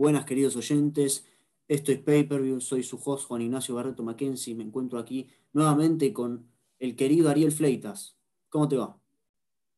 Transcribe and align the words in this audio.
Buenas, 0.00 0.24
queridos 0.24 0.56
oyentes. 0.56 1.26
Esto 1.68 1.92
es 1.92 1.98
Pay-Per-View. 1.98 2.62
Soy 2.62 2.82
su 2.82 2.98
host, 3.04 3.28
Juan 3.28 3.42
Ignacio 3.42 3.74
Barreto 3.74 4.02
Mackenzie. 4.02 4.54
Me 4.54 4.64
encuentro 4.64 4.98
aquí 4.98 5.28
nuevamente 5.52 6.10
con 6.14 6.46
el 6.78 6.96
querido 6.96 7.28
Ariel 7.28 7.52
Fleitas. 7.52 8.16
¿Cómo 8.48 8.66
te 8.66 8.78
va? 8.78 8.98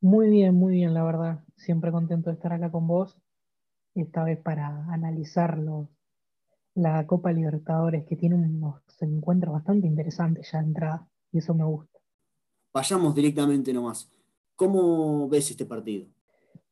Muy 0.00 0.30
bien, 0.30 0.54
muy 0.54 0.74
bien, 0.74 0.94
la 0.94 1.02
verdad. 1.02 1.42
Siempre 1.56 1.90
contento 1.90 2.30
de 2.30 2.34
estar 2.34 2.52
acá 2.52 2.70
con 2.70 2.86
vos. 2.86 3.18
Esta 3.96 4.22
vez 4.22 4.38
para 4.38 4.86
analizar 4.92 5.60
la 6.76 7.04
Copa 7.08 7.32
Libertadores, 7.32 8.06
que 8.06 8.14
tiene 8.14 8.36
unos 8.36 8.80
encuentros 9.00 9.52
bastante 9.52 9.88
interesantes 9.88 10.52
ya 10.52 10.60
de 10.60 10.66
entrada. 10.66 11.08
Y 11.32 11.38
eso 11.38 11.52
me 11.52 11.64
gusta. 11.64 11.98
Vayamos 12.72 13.12
directamente 13.12 13.72
nomás. 13.72 14.08
¿Cómo 14.54 15.28
ves 15.28 15.50
este 15.50 15.66
partido? 15.66 16.06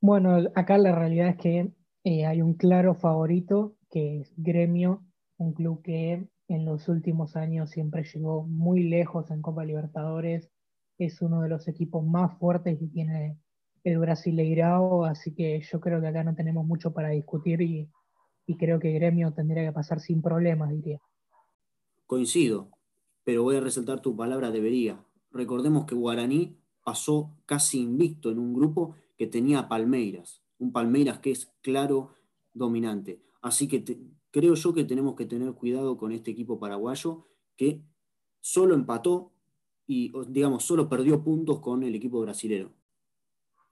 Bueno, 0.00 0.38
acá 0.54 0.78
la 0.78 0.94
realidad 0.94 1.30
es 1.30 1.36
que 1.36 1.79
eh, 2.02 2.24
hay 2.24 2.40
un 2.40 2.54
claro 2.54 2.94
favorito 2.94 3.76
que 3.90 4.20
es 4.20 4.32
Gremio, 4.36 5.04
un 5.36 5.52
club 5.52 5.82
que 5.82 6.26
en 6.48 6.64
los 6.64 6.88
últimos 6.88 7.36
años 7.36 7.70
siempre 7.70 8.04
llegó 8.04 8.44
muy 8.44 8.84
lejos 8.84 9.30
en 9.30 9.42
Copa 9.42 9.64
Libertadores, 9.64 10.50
es 10.98 11.20
uno 11.20 11.42
de 11.42 11.48
los 11.48 11.68
equipos 11.68 12.04
más 12.04 12.38
fuertes 12.38 12.78
que 12.78 12.86
tiene 12.86 13.38
el 13.84 13.98
Brasileirao, 13.98 15.04
así 15.04 15.34
que 15.34 15.60
yo 15.60 15.80
creo 15.80 16.00
que 16.00 16.08
acá 16.08 16.24
no 16.24 16.34
tenemos 16.34 16.66
mucho 16.66 16.92
para 16.92 17.10
discutir 17.10 17.60
y, 17.62 17.90
creo 18.58 18.80
que 18.80 18.90
Gremio 18.90 19.32
tendría 19.32 19.64
que 19.64 19.72
pasar 19.72 20.00
sin 20.00 20.20
problemas, 20.22 20.70
diría. 20.70 20.98
Coincido, 22.06 22.70
pero 23.22 23.44
voy 23.44 23.56
a 23.56 23.60
resaltar 23.60 24.00
tu 24.00 24.16
palabra 24.16 24.50
debería. 24.50 25.04
Recordemos 25.30 25.84
que 25.84 25.94
Guaraní 25.94 26.58
pasó 26.82 27.36
casi 27.46 27.80
invicto 27.80 28.28
en 28.32 28.40
un 28.40 28.52
grupo 28.52 28.96
que 29.16 29.28
tenía 29.28 29.68
Palmeiras 29.68 30.39
un 30.60 30.72
Palmeiras 30.72 31.18
que 31.18 31.32
es 31.32 31.52
claro 31.62 32.14
dominante. 32.54 33.20
Así 33.42 33.66
que 33.66 33.82
creo 34.30 34.54
yo 34.54 34.72
que 34.72 34.84
tenemos 34.84 35.16
que 35.16 35.26
tener 35.26 35.52
cuidado 35.54 35.96
con 35.96 36.12
este 36.12 36.30
equipo 36.30 36.60
paraguayo 36.60 37.26
que 37.56 37.82
solo 38.40 38.74
empató 38.74 39.32
y, 39.86 40.12
digamos, 40.28 40.64
solo 40.64 40.88
perdió 40.88 41.24
puntos 41.24 41.58
con 41.58 41.82
el 41.82 41.94
equipo 41.94 42.20
brasilero. 42.20 42.70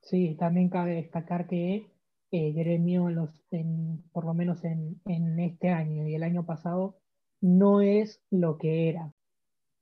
Sí, 0.00 0.34
también 0.38 0.68
cabe 0.68 0.94
destacar 0.94 1.46
que 1.46 1.92
eh, 2.30 2.52
Gremio, 2.52 3.08
por 4.12 4.24
lo 4.24 4.34
menos 4.34 4.64
en, 4.64 5.00
en 5.04 5.38
este 5.38 5.68
año 5.68 6.08
y 6.08 6.14
el 6.14 6.22
año 6.22 6.44
pasado, 6.44 6.98
no 7.40 7.80
es 7.80 8.20
lo 8.30 8.58
que 8.58 8.88
era. 8.88 9.12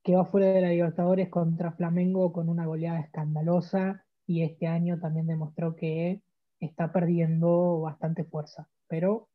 Quedó 0.03 0.25
fuera 0.25 0.47
de 0.47 0.61
la 0.61 0.69
Libertadores 0.69 1.29
contra 1.29 1.71
Flamengo 1.71 2.31
con 2.31 2.49
una 2.49 2.65
goleada 2.65 2.99
escandalosa 2.99 4.05
y 4.25 4.43
este 4.43 4.67
año 4.67 4.99
también 4.99 5.27
demostró 5.27 5.75
que 5.75 6.21
está 6.59 6.91
perdiendo 6.91 7.81
bastante 7.81 8.23
fuerza. 8.23 8.69
Pero, 8.87 9.29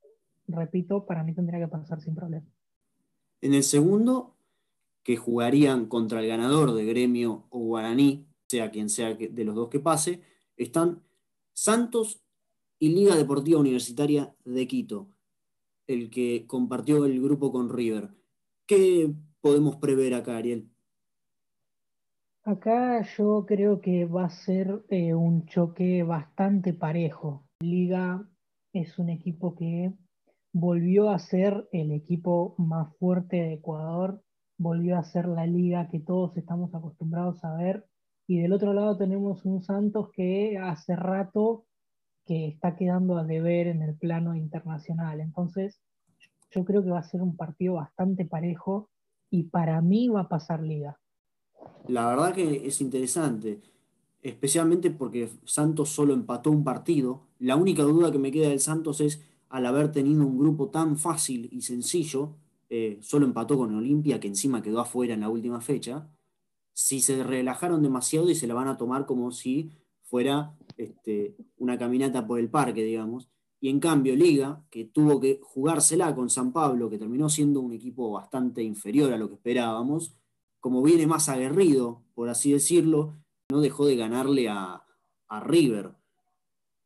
repito, 0.47 1.07
para 1.07 1.23
mí 1.23 1.35
tendría 1.35 1.61
que 1.61 1.69
pasar 1.69 2.01
sin 2.01 2.15
problema. 2.15 2.47
En 3.41 3.55
el 3.55 3.63
segundo, 3.63 4.37
que 5.03 5.17
jugarían 5.17 5.87
contra 5.87 6.21
el 6.21 6.29
ganador 6.29 6.73
de 6.75 6.85
Gremio 6.85 7.47
o 7.51 7.59
Guaraní, 7.61 8.27
sea 8.49 8.71
quien 8.71 8.89
sea 8.89 9.15
de 9.15 9.45
los 9.45 9.55
dos 9.55 9.69
que 9.69 9.81
pase, 9.81 10.23
están 10.57 11.03
Santos 11.53 12.23
y 12.79 12.91
Liga 12.91 13.17
Deportiva 13.17 13.61
Universitaria 13.61 14.35
de 14.45 14.67
Quito, 14.67 15.09
el 15.87 16.11
que 16.11 16.47
compartió 16.47 17.05
el 17.05 17.21
grupo 17.21 17.53
con 17.53 17.71
River. 17.71 18.11
¿Qué 18.67 19.13
podemos 19.41 19.77
prever 19.77 20.15
acá, 20.15 20.37
Ariel? 20.37 20.72
Acá 22.45 23.03
yo 23.17 23.47
creo 23.47 23.81
que 23.81 24.05
va 24.05 24.25
a 24.25 24.31
ser 24.31 24.85
eh, 24.89 25.15
un 25.15 25.47
choque 25.47 26.03
bastante 26.03 26.75
parejo. 26.75 27.47
Liga 27.61 28.29
es 28.73 28.99
un 28.99 29.11
equipo 29.11 29.55
que 29.55 29.93
volvió 30.53 31.11
a 31.11 31.21
ser 31.21 31.69
el 31.71 31.93
equipo 31.93 32.57
más 32.59 32.97
fuerte 32.97 33.37
de 33.37 33.53
Ecuador, 33.53 34.25
volvió 34.59 34.99
a 34.99 35.05
ser 35.05 35.29
la 35.29 35.47
liga 35.47 35.89
que 35.89 36.01
todos 36.01 36.37
estamos 36.37 36.75
acostumbrados 36.75 37.45
a 37.45 37.55
ver. 37.55 37.87
Y 38.27 38.41
del 38.41 38.53
otro 38.53 38.73
lado 38.73 38.97
tenemos 38.99 39.45
un 39.45 39.63
Santos 39.63 40.11
que 40.11 40.59
hace 40.59 40.97
rato 40.97 41.67
que 42.27 42.49
está 42.49 42.75
quedando 42.75 43.19
a 43.19 43.25
deber 43.25 43.69
en 43.69 43.83
el 43.83 43.97
plano 43.97 44.35
internacional. 44.35 45.21
Entonces, 45.21 45.81
yo 46.51 46.65
creo 46.65 46.83
que 46.83 46.91
va 46.91 46.99
a 46.99 47.05
ser 47.05 47.23
un 47.23 47.37
partido 47.37 47.75
bastante 47.75 48.25
parejo 48.25 48.91
y 49.31 49.45
para 49.45 49.81
mí 49.81 50.09
va 50.09 50.23
a 50.23 50.29
pasar 50.29 50.61
liga 50.61 50.99
la 51.89 52.07
verdad 52.07 52.35
que 52.35 52.67
es 52.67 52.81
interesante, 52.81 53.61
especialmente 54.23 54.91
porque 54.91 55.29
Santos 55.45 55.91
solo 55.91 56.15
empató 56.15 56.51
un 56.51 56.65
partido. 56.65 57.27
La 57.39 57.57
única 57.57 57.83
duda 57.83 58.13
que 58.13 58.19
me 58.19 58.31
queda 58.31 58.49
del 58.49 58.61
Santos 58.61 59.01
es, 59.01 59.23
al 59.49 59.67
haber 59.67 59.93
tenido 59.93 60.25
un 60.25 60.39
grupo 60.39 60.69
tan 60.69 60.97
fácil 60.97 61.49
y 61.53 61.63
sencillo, 61.63 62.37
eh, 62.71 62.99
solo 63.03 63.27
empató 63.27 63.59
con 63.59 63.75
Olimpia, 63.75 64.21
que 64.21 64.29
encima 64.29 64.63
quedó 64.63 64.81
afuera 64.81 65.15
en 65.15 65.21
la 65.21 65.29
última 65.29 65.61
fecha, 65.61 66.09
si 66.73 67.01
se 67.01 67.23
relajaron 67.23 67.83
demasiado 67.83 68.31
y 68.31 68.35
se 68.35 68.47
la 68.47 68.55
van 68.55 68.69
a 68.69 68.77
tomar 68.79 69.05
como 69.05 69.31
si 69.31 69.71
fuera 70.03 70.57
este, 70.77 71.37
una 71.59 71.77
caminata 71.77 72.27
por 72.27 72.39
el 72.39 72.49
parque, 72.49 72.83
digamos. 72.85 73.29
Y 73.61 73.69
en 73.69 73.79
cambio, 73.79 74.17
Liga, 74.17 74.65
que 74.71 74.85
tuvo 74.85 75.21
que 75.21 75.39
jugársela 75.43 76.15
con 76.15 76.31
San 76.31 76.53
Pablo, 76.53 76.91
que 76.91 76.99
terminó 76.99 77.29
siendo 77.29 77.61
un 77.61 77.73
equipo 77.73 78.11
bastante 78.11 78.63
inferior 78.63 79.13
a 79.13 79.19
lo 79.19 79.29
que 79.29 79.35
esperábamos, 79.35 80.15
como 80.63 80.81
viene 80.81 81.09
más 81.09 81.29
aguerrido, 81.29 82.05
por 82.15 82.29
así 82.29 82.53
decirlo, 82.53 83.17
no 83.51 83.61
dejó 83.61 83.85
de 83.85 83.97
ganarle 83.97 84.49
a, 84.49 84.87
River. 85.45 85.95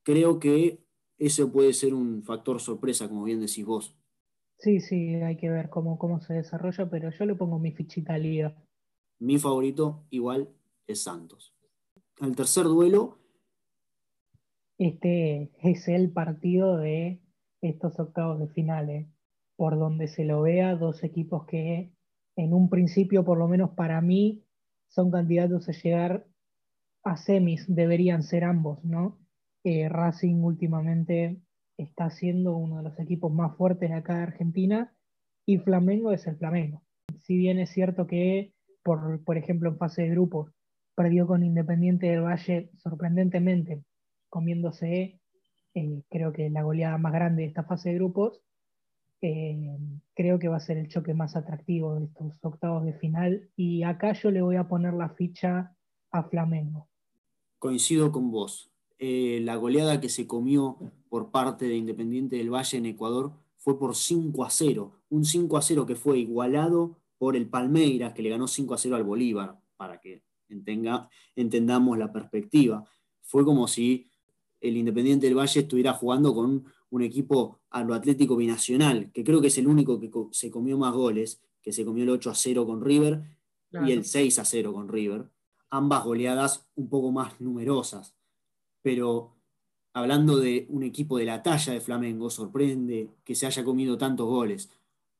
Creo 0.04 0.38
que 0.38 0.78
eso 1.18 1.50
puede 1.50 1.72
ser 1.72 1.94
un 1.94 2.22
factor 2.22 2.60
sorpresa, 2.60 3.08
como 3.08 3.24
bien 3.24 3.40
decís 3.40 3.66
vos. 3.66 3.98
Sí, 4.58 4.78
sí, 4.78 5.16
hay 5.16 5.36
que 5.36 5.50
ver 5.50 5.68
cómo, 5.68 5.98
cómo 5.98 6.20
se 6.20 6.34
desarrolla, 6.34 6.88
pero 6.88 7.10
yo 7.10 7.26
le 7.26 7.34
pongo 7.34 7.58
mi 7.58 7.72
fichita 7.72 8.14
a 8.14 8.18
Liga. 8.18 8.56
Mi 9.18 9.36
favorito 9.38 10.06
igual 10.10 10.48
es 10.86 11.02
Santos. 11.02 11.56
Al 12.20 12.36
tercer 12.36 12.64
duelo. 12.66 13.18
Este 14.78 15.50
es 15.60 15.88
el 15.88 16.12
partido 16.12 16.76
de 16.76 17.20
estos 17.62 17.98
octavos 17.98 18.38
de 18.38 18.46
finales. 18.46 19.08
Por 19.56 19.76
donde 19.76 20.06
se 20.06 20.24
lo 20.24 20.42
vea, 20.42 20.76
dos 20.76 21.02
equipos 21.02 21.46
que 21.46 21.95
en 22.36 22.52
un 22.52 22.68
principio, 22.68 23.24
por 23.24 23.38
lo 23.38 23.48
menos 23.48 23.70
para 23.70 24.00
mí, 24.00 24.44
son 24.88 25.10
candidatos 25.10 25.68
a 25.68 25.72
llegar 25.72 26.26
a 27.02 27.16
semis, 27.16 27.64
deberían 27.68 28.22
ser 28.22 28.44
ambos, 28.44 28.84
¿no? 28.84 29.18
Eh, 29.64 29.88
Racing 29.88 30.42
últimamente 30.42 31.40
está 31.76 32.10
siendo 32.10 32.56
uno 32.56 32.78
de 32.78 32.84
los 32.84 32.98
equipos 32.98 33.32
más 33.32 33.56
fuertes 33.56 33.90
de 33.90 33.96
acá 33.96 34.16
de 34.16 34.22
Argentina 34.22 34.92
y 35.44 35.58
Flamengo 35.58 36.12
es 36.12 36.26
el 36.26 36.36
Flamengo. 36.36 36.82
Si 37.22 37.36
bien 37.36 37.58
es 37.58 37.70
cierto 37.70 38.06
que, 38.06 38.52
por, 38.82 39.22
por 39.24 39.36
ejemplo, 39.36 39.70
en 39.70 39.78
fase 39.78 40.02
de 40.02 40.10
grupos, 40.10 40.52
perdió 40.94 41.26
con 41.26 41.44
Independiente 41.44 42.06
del 42.06 42.22
Valle 42.22 42.70
sorprendentemente, 42.78 43.84
comiéndose, 44.28 45.20
eh, 45.74 46.02
creo 46.10 46.32
que 46.32 46.50
la 46.50 46.62
goleada 46.62 46.98
más 46.98 47.12
grande 47.12 47.42
de 47.42 47.48
esta 47.48 47.64
fase 47.64 47.90
de 47.90 47.96
grupos, 47.96 48.42
eh, 49.22 49.78
creo 50.14 50.38
que 50.38 50.48
va 50.48 50.56
a 50.56 50.60
ser 50.60 50.76
el 50.76 50.88
choque 50.88 51.14
más 51.14 51.36
atractivo 51.36 51.94
de 51.94 52.04
estos 52.04 52.38
octavos 52.42 52.84
de 52.84 52.92
final. 52.94 53.48
Y 53.56 53.82
acá 53.82 54.12
yo 54.12 54.30
le 54.30 54.42
voy 54.42 54.56
a 54.56 54.68
poner 54.68 54.94
la 54.94 55.10
ficha 55.10 55.74
a 56.10 56.22
Flamengo. 56.24 56.88
Coincido 57.58 58.12
con 58.12 58.30
vos. 58.30 58.70
Eh, 58.98 59.40
la 59.42 59.56
goleada 59.56 60.00
que 60.00 60.08
se 60.08 60.26
comió 60.26 60.78
por 61.08 61.30
parte 61.30 61.66
de 61.66 61.76
Independiente 61.76 62.36
del 62.36 62.50
Valle 62.50 62.78
en 62.78 62.86
Ecuador 62.86 63.32
fue 63.58 63.78
por 63.78 63.94
5 63.94 64.44
a 64.44 64.50
0. 64.50 64.92
Un 65.10 65.24
5 65.24 65.56
a 65.56 65.62
0 65.62 65.86
que 65.86 65.96
fue 65.96 66.18
igualado 66.18 66.96
por 67.18 67.36
el 67.36 67.48
Palmeiras, 67.48 68.12
que 68.12 68.22
le 68.22 68.30
ganó 68.30 68.46
5 68.46 68.74
a 68.74 68.78
0 68.78 68.96
al 68.96 69.04
Bolívar, 69.04 69.58
para 69.76 70.00
que 70.00 70.22
entendamos 71.34 71.98
la 71.98 72.12
perspectiva. 72.12 72.84
Fue 73.22 73.44
como 73.44 73.66
si 73.66 74.08
el 74.60 74.76
Independiente 74.76 75.26
del 75.26 75.36
Valle 75.36 75.60
estuviera 75.60 75.92
jugando 75.92 76.34
con 76.34 76.64
un 76.90 77.02
equipo 77.02 77.60
a 77.70 77.82
lo 77.82 77.94
Atlético 77.94 78.36
Binacional, 78.36 79.10
que 79.12 79.24
creo 79.24 79.40
que 79.40 79.48
es 79.48 79.58
el 79.58 79.66
único 79.66 79.98
que 79.98 80.10
se 80.32 80.50
comió 80.50 80.78
más 80.78 80.94
goles, 80.94 81.40
que 81.62 81.72
se 81.72 81.84
comió 81.84 82.04
el 82.04 82.10
8 82.10 82.30
a 82.30 82.34
0 82.34 82.66
con 82.66 82.80
River 82.80 83.22
y 83.72 83.92
el 83.92 84.04
6 84.04 84.38
a 84.38 84.44
0 84.44 84.72
con 84.72 84.88
River. 84.88 85.28
Ambas 85.70 86.04
goleadas 86.04 86.70
un 86.76 86.88
poco 86.88 87.10
más 87.10 87.40
numerosas. 87.40 88.14
Pero 88.82 89.36
hablando 89.92 90.36
de 90.36 90.66
un 90.70 90.84
equipo 90.84 91.18
de 91.18 91.24
la 91.24 91.42
talla 91.42 91.72
de 91.72 91.80
Flamengo, 91.80 92.30
sorprende 92.30 93.10
que 93.24 93.34
se 93.34 93.46
haya 93.46 93.64
comido 93.64 93.98
tantos 93.98 94.26
goles. 94.26 94.70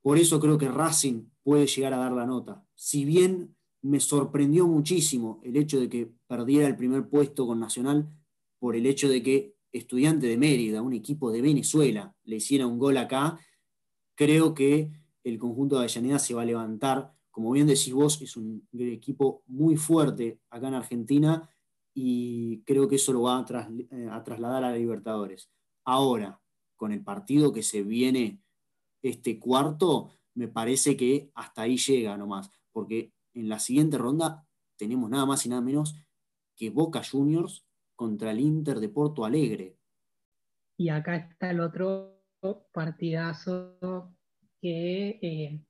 Por 0.03 0.19
eso 0.19 0.39
creo 0.39 0.57
que 0.57 0.69
Racing 0.69 1.25
puede 1.43 1.67
llegar 1.67 1.95
a 1.95 1.99
dar 1.99 2.13
la 2.13 2.27
nota. 2.27 2.65
Si 2.77 3.05
bien 3.05 3.57
me 3.83 3.99
sorprendió 4.01 4.67
muchísimo 4.69 5.41
el 5.43 5.57
hecho 5.57 5.81
de 5.81 5.89
que 5.89 6.13
perdiera 6.29 6.69
el 6.69 6.77
primer 6.77 7.09
puesto 7.09 7.47
con 7.47 7.59
Nacional 7.59 8.09
por 8.59 8.77
el 8.77 8.87
hecho 8.87 9.09
de 9.09 9.23
que 9.23 9.56
Estudiante 9.77 10.27
de 10.27 10.37
Mérida, 10.37 10.83
un 10.83 10.93
equipo 10.93 11.31
de 11.31 11.43
Venezuela, 11.43 12.15
le 12.25 12.37
hiciera 12.37 12.67
un 12.67 12.79
gol 12.79 12.97
acá, 12.97 13.39
creo 14.15 14.55
que 14.55 14.91
el 15.25 15.39
conjunto 15.39 15.77
de 15.77 15.83
Avellaneda 15.83 16.19
se 16.19 16.35
va 16.35 16.43
a 16.43 16.47
levantar. 16.47 17.13
Como 17.31 17.51
bien 17.51 17.67
decís 17.67 17.93
vos, 17.93 18.21
es 18.23 18.37
un 18.37 18.67
equipo 18.73 19.43
muy 19.47 19.77
fuerte 19.77 20.41
acá 20.51 20.69
en 20.69 20.75
Argentina 20.75 21.51
y 21.93 22.63
creo 22.63 22.89
que 22.89 22.97
eso 22.97 23.13
lo 23.13 23.23
va 23.23 23.39
a, 23.39 23.71
eh, 23.91 24.11
trasladar 24.25 24.65
a 24.65 24.71
la 24.71 24.77
Libertadores. 24.77 25.51
Ahora, 25.85 26.41
con 26.77 26.93
el 26.93 27.03
partido 27.03 27.53
que 27.53 27.63
se 27.63 27.83
viene 27.83 28.43
este 29.03 29.39
cuarto, 29.39 30.11
me 30.35 30.49
parece 30.49 30.97
que 30.97 31.31
hasta 31.35 31.63
ahí 31.63 31.77
llega 31.79 32.17
nomás, 32.17 32.51
porque 32.71 33.13
en 33.35 33.49
la 33.49 33.59
siguiente 33.59 33.99
ronda 33.99 34.47
tenemos 34.77 35.11
nada 35.11 35.27
más 35.27 35.45
y 35.47 35.49
nada 35.49 35.63
menos 35.63 35.95
que 36.55 36.71
Boca 36.71 37.03
Juniors 37.03 37.66
contra 37.97 38.31
el 38.31 38.41
Inter 38.41 38.79
de 38.79 38.89
Porto 38.89 39.25
Alegre. 39.25 39.77
Y 40.77 40.91
acá 40.91 41.17
está 41.17 41.51
el 41.51 41.61
otro 41.61 42.23
partidazo 42.73 44.15
que 44.61 45.19
eh, 45.23 45.61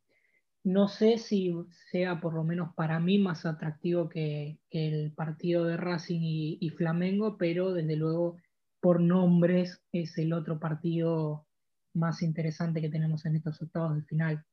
no 0.65 0.89
sé 0.89 1.19
si 1.19 1.55
sea 1.93 2.21
por 2.21 2.35
lo 2.35 2.43
menos 2.43 2.75
para 2.75 2.99
mí 2.99 3.19
más 3.19 3.47
atractivo 3.47 4.09
que, 4.09 4.59
el 4.71 5.13
partido 5.13 5.65
de 5.65 5.77
Racing 5.77 6.21
y, 6.23 6.71
Flamengo, 6.71 7.39
pero 7.39 7.73
desde 7.73 7.95
luego 7.97 8.37
por 8.81 9.01
nombres 9.01 9.81
es 9.93 10.19
el 10.19 10.33
otro 10.33 10.59
partido 10.59 11.47
más 11.95 12.21
interesante 12.23 12.81
que 12.81 12.91
tenemos 12.91 13.25
en 13.25 13.37
estos 13.37 13.63
octavos 13.63 13.95
de 13.95 14.03
final. 14.03 14.45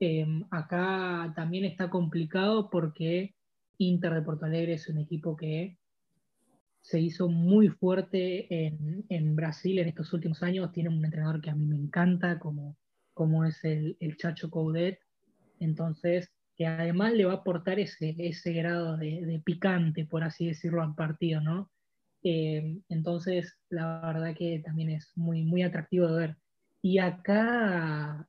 Em, 0.00 0.44
acá 0.50 1.32
también 1.36 1.64
está 1.66 1.90
complicado 1.90 2.70
porque 2.70 3.34
Inter 3.76 4.14
de 4.14 4.22
Porto 4.22 4.46
Alegre 4.46 4.74
es 4.74 4.88
un 4.88 4.98
equipo 4.98 5.36
que 5.36 5.78
se 6.88 6.98
hizo 6.98 7.28
muy 7.28 7.68
fuerte 7.68 8.46
en, 9.10 9.36
Brasil 9.36 9.78
en 9.78 9.88
estos 9.88 10.10
últimos 10.14 10.42
años. 10.42 10.72
Tiene 10.72 10.88
un 10.88 11.04
entrenador 11.04 11.42
que 11.42 11.50
a 11.50 11.54
mí 11.54 11.66
me 11.66 11.76
encanta, 11.76 12.38
como, 12.38 12.78
como 13.12 13.44
es 13.44 13.62
el, 13.62 13.98
el 14.00 14.16
Chacho 14.16 14.48
Coudet. 14.48 14.98
Entonces, 15.60 16.32
que 16.56 16.66
además 16.66 17.12
le 17.12 17.26
va 17.26 17.32
a 17.32 17.36
aportar 17.36 17.78
ese, 17.78 18.16
ese 18.16 18.54
grado 18.54 18.96
de, 18.96 19.42
picante, 19.44 20.06
por 20.06 20.24
así 20.24 20.46
decirlo, 20.46 20.82
al 20.82 20.94
partido, 20.94 21.42
¿no? 21.42 21.70
Eh, 22.22 22.78
entonces, 22.88 23.58
la 23.68 24.00
verdad 24.00 24.34
que 24.34 24.62
también 24.64 24.88
es 24.88 25.12
muy, 25.14 25.44
muy 25.44 25.62
atractivo 25.64 26.06
de 26.06 26.18
ver. 26.18 26.36
Y 26.80 27.00
acá, 27.00 28.26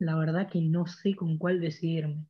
la 0.00 0.16
verdad 0.16 0.50
que 0.50 0.60
no 0.60 0.88
sé 0.88 1.14
con 1.14 1.38
cuál 1.38 1.60
decidirme. 1.60 2.26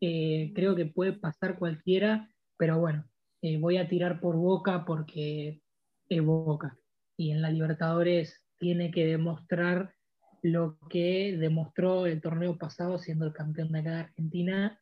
Eh, 0.00 0.52
creo 0.54 0.76
que 0.76 0.86
puede 0.86 1.14
pasar 1.14 1.58
cualquiera, 1.58 2.30
pero 2.56 2.78
bueno, 2.78 3.08
eh, 3.46 3.58
voy 3.58 3.76
a 3.76 3.86
tirar 3.86 4.18
por 4.18 4.34
Boca 4.34 4.84
porque 4.84 5.62
es 6.08 6.24
Boca. 6.24 6.76
Y 7.16 7.30
en 7.30 7.42
la 7.42 7.50
Libertadores 7.50 8.42
tiene 8.58 8.90
que 8.90 9.06
demostrar 9.06 9.94
lo 10.42 10.76
que 10.90 11.36
demostró 11.38 12.06
el 12.06 12.20
torneo 12.20 12.58
pasado 12.58 12.98
siendo 12.98 13.24
el 13.24 13.32
campeón 13.32 13.70
de 13.70 13.82
la 13.84 14.00
Argentina. 14.00 14.80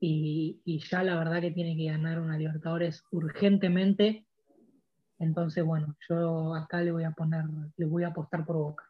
Y, 0.00 0.62
y, 0.64 0.78
ya 0.78 1.02
la 1.02 1.18
verdad 1.18 1.42
que 1.42 1.50
tiene 1.50 1.76
que 1.76 1.84
ganar 1.84 2.18
una 2.18 2.38
Libertadores 2.38 3.04
urgentemente. 3.10 4.26
Entonces, 5.18 5.62
bueno, 5.62 5.94
yo 6.08 6.54
acá 6.54 6.80
le 6.80 6.92
voy 6.92 7.04
a 7.04 7.10
poner, 7.10 7.44
le 7.76 7.84
voy 7.84 8.04
a 8.04 8.08
apostar 8.08 8.46
por 8.46 8.56
Boca. 8.56 8.84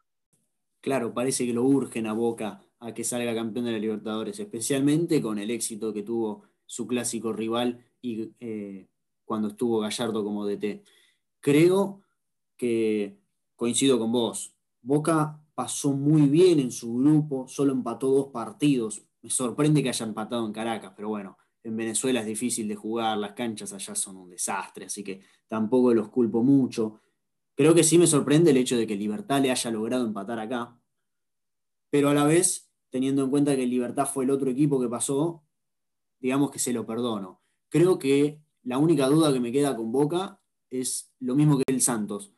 Claro, 0.79 1.13
parece 1.13 1.45
que 1.45 1.53
lo 1.53 1.63
urgen 1.63 2.07
a 2.07 2.13
Boca 2.13 2.61
a 2.79 2.93
que 2.93 3.03
salga 3.03 3.35
campeón 3.35 3.65
de 3.65 3.73
la 3.73 3.79
Libertadores, 3.79 4.39
especialmente 4.39 5.21
con 5.21 5.39
el 5.39 5.51
éxito 5.51 5.91
que 5.91 6.03
tuvo 6.03 6.45
su 6.65 6.87
clásico 6.87 7.33
rival 7.33 7.83
y 8.01 8.31
eh, 8.39 8.87
cuando 9.29 9.49
estuvo 9.49 9.81
Gallardo 9.81 10.23
como 10.23 10.43
DT. 10.43 10.81
Creo 11.39 12.01
que 12.57 13.19
coincido 13.55 13.99
con 13.99 14.11
vos. 14.11 14.55
Boca 14.81 15.39
pasó 15.53 15.93
muy 15.93 16.23
bien 16.23 16.59
en 16.59 16.71
su 16.71 16.95
grupo, 16.95 17.47
solo 17.47 17.71
empató 17.71 18.09
dos 18.09 18.29
partidos. 18.29 19.03
Me 19.21 19.29
sorprende 19.29 19.83
que 19.83 19.89
haya 19.89 20.03
empatado 20.07 20.47
en 20.47 20.51
Caracas, 20.51 20.93
pero 20.95 21.09
bueno, 21.09 21.37
en 21.61 21.77
Venezuela 21.77 22.21
es 22.21 22.25
difícil 22.25 22.67
de 22.67 22.75
jugar, 22.75 23.19
las 23.19 23.33
canchas 23.33 23.71
allá 23.71 23.93
son 23.93 24.17
un 24.17 24.31
desastre, 24.31 24.85
así 24.85 25.03
que 25.03 25.21
tampoco 25.47 25.93
los 25.93 26.09
culpo 26.09 26.41
mucho. 26.41 26.99
Creo 27.53 27.75
que 27.75 27.83
sí 27.83 27.99
me 27.99 28.07
sorprende 28.07 28.49
el 28.49 28.57
hecho 28.57 28.77
de 28.77 28.87
que 28.87 28.95
Libertad 28.95 29.43
le 29.43 29.51
haya 29.51 29.69
logrado 29.69 30.07
empatar 30.07 30.39
acá, 30.39 30.75
pero 31.91 32.09
a 32.09 32.15
la 32.15 32.25
vez, 32.25 32.71
teniendo 32.89 33.23
en 33.25 33.29
cuenta 33.29 33.55
que 33.55 33.67
Libertad 33.67 34.07
fue 34.11 34.23
el 34.23 34.31
otro 34.31 34.49
equipo 34.49 34.81
que 34.81 34.89
pasó, 34.89 35.43
digamos 36.19 36.49
que 36.49 36.57
se 36.57 36.73
lo 36.73 36.87
perdono. 36.87 37.43
Creo 37.69 37.99
que 37.99 38.41
la 38.63 38.77
única 38.77 39.07
duda 39.07 39.33
que 39.33 39.39
me 39.39 39.51
queda 39.51 39.75
con 39.75 39.91
Boca 39.91 40.41
es 40.69 41.11
lo 41.19 41.35
mismo 41.35 41.57
que 41.57 41.63
el 41.67 41.81
Santos. 41.81 42.33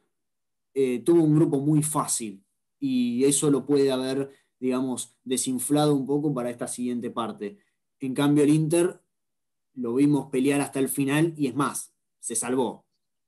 Eh, 0.73 0.99
tuvo 0.99 1.23
un 1.23 1.35
grupo 1.35 1.59
muy 1.59 1.83
fácil 1.83 2.43
y 2.79 3.23
eso 3.25 3.51
lo 3.51 3.65
puede 3.65 3.91
haber, 3.91 4.31
digamos, 4.59 5.15
desinflado 5.23 5.93
un 5.93 6.05
poco 6.05 6.33
para 6.33 6.49
esta 6.49 6.67
siguiente 6.67 7.11
parte. 7.11 7.57
En 7.99 8.13
cambio, 8.13 8.43
el 8.43 8.49
Inter 8.49 9.01
lo 9.73 9.95
vimos 9.95 10.29
pelear 10.31 10.61
hasta 10.61 10.79
el 10.79 10.89
final 10.89 11.33
y 11.37 11.47
es 11.47 11.55
más, 11.55 11.93
se 12.19 12.35
salvó. 12.35 12.85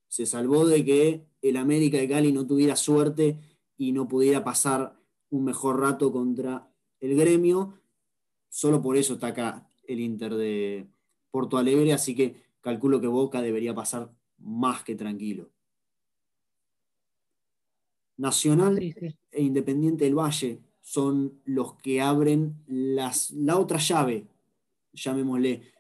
Se 0.07 0.25
salvó 0.25 0.66
de 0.66 0.86
que 0.86 1.25
el 1.42 1.57
América 1.57 1.98
de 1.98 2.07
Cali 2.07 2.31
no 2.31 2.45
tuviera 2.45 2.75
suerte 2.75 3.40
y 3.78 3.92
no 3.92 4.07
pudiera 4.07 4.44
pasar 4.44 4.95
un 5.30 5.44
mejor 5.44 5.80
rato 5.80 6.12
contra 6.12 6.72
el 7.00 7.16
gremio. 7.16 7.80
Solo 8.50 8.81
por 8.81 8.95
eso 8.98 9.16
está 9.16 9.28
acá 9.28 9.68
el 9.88 10.00
Inter 10.00 10.36
de 10.36 10.88
Porto 11.31 11.57
Alegre, 11.57 11.94
así 11.94 12.16
que 12.16 12.43
calculo 12.63 13.00
que 13.00 13.07
Boca 13.07 13.42
debería 13.42 13.75
pasar 13.75 14.10
más 14.39 14.83
que 14.83 14.95
tranquilo. 14.95 15.50
Nacional 18.18 18.80
e 18.81 19.42
Independiente 19.42 20.06
del 20.06 20.18
Valle 20.18 20.62
son 20.81 21.42
los 21.45 21.75
que 21.75 22.01
abren 22.01 22.56
las, 22.68 23.31
la 23.31 23.57
otra 23.57 23.80
llave, 23.80 24.27
llamémosle. 24.94 25.74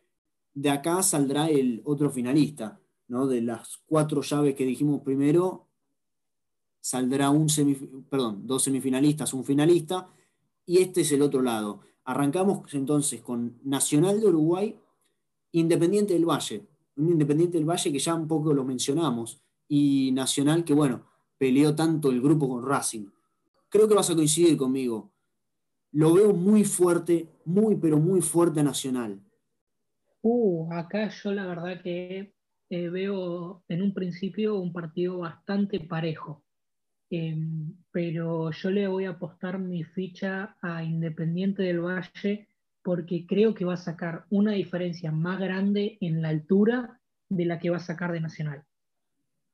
De 0.53 0.69
acá 0.69 1.01
saldrá 1.03 1.49
el 1.49 1.81
otro 1.85 2.11
finalista, 2.11 2.79
¿no? 3.07 3.27
De 3.27 3.41
las 3.41 3.77
cuatro 3.85 4.21
llaves 4.21 4.55
que 4.55 4.65
dijimos 4.65 5.01
primero, 5.01 5.67
saldrá 6.79 7.29
un 7.29 7.47
perdón, 8.09 8.45
dos 8.45 8.63
semifinalistas, 8.63 9.33
un 9.33 9.45
finalista, 9.45 10.09
y 10.65 10.79
este 10.79 11.01
es 11.01 11.11
el 11.13 11.21
otro 11.21 11.41
lado. 11.41 11.81
Arrancamos 12.03 12.73
entonces 12.73 13.21
con 13.21 13.57
Nacional 13.63 14.19
de 14.19 14.27
Uruguay, 14.27 14.79
Independiente 15.53 16.13
del 16.13 16.25
Valle, 16.25 16.65
un 16.95 17.09
Independiente 17.09 17.57
del 17.57 17.69
Valle 17.69 17.91
que 17.91 17.99
ya 17.99 18.15
un 18.15 18.27
poco 18.27 18.53
lo 18.53 18.63
mencionamos, 18.63 19.41
y 19.67 20.11
Nacional 20.11 20.63
que, 20.63 20.73
bueno, 20.73 21.05
peleó 21.37 21.75
tanto 21.75 22.11
el 22.11 22.21
grupo 22.21 22.47
con 22.47 22.65
Racing. 22.65 23.07
Creo 23.69 23.87
que 23.87 23.95
vas 23.95 24.09
a 24.09 24.15
coincidir 24.15 24.55
conmigo. 24.55 25.11
Lo 25.91 26.13
veo 26.13 26.33
muy 26.33 26.63
fuerte, 26.63 27.27
muy, 27.45 27.75
pero 27.75 27.97
muy 27.97 28.21
fuerte 28.21 28.63
Nacional. 28.63 29.19
Uh, 30.21 30.71
acá 30.71 31.09
yo 31.09 31.33
la 31.33 31.45
verdad 31.45 31.81
que 31.81 32.33
eh, 32.69 32.89
veo 32.89 33.63
en 33.67 33.81
un 33.81 33.93
principio 33.93 34.59
un 34.59 34.71
partido 34.71 35.19
bastante 35.19 35.79
parejo. 35.79 36.43
Em, 37.09 37.75
pero 37.91 38.49
yo 38.51 38.71
le 38.71 38.87
voy 38.87 39.05
a 39.05 39.11
apostar 39.11 39.59
mi 39.59 39.83
ficha 39.83 40.57
a 40.61 40.83
Independiente 40.83 41.63
del 41.63 41.81
Valle 41.81 42.47
porque 42.83 43.25
creo 43.25 43.53
que 43.55 43.65
va 43.65 43.75
a 43.75 43.77
sacar 43.77 44.25
una 44.29 44.51
diferencia 44.51 45.11
más 45.11 45.39
grande 45.39 45.97
en 46.01 46.21
la 46.21 46.29
altura 46.29 46.99
de 47.29 47.45
la 47.45 47.57
que 47.59 47.69
va 47.69 47.77
a 47.77 47.79
sacar 47.79 48.11
de 48.11 48.19
Nacional. 48.19 48.63